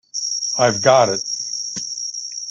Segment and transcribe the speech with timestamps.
[0.57, 1.21] I've got it!